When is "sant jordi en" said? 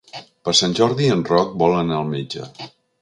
0.59-1.21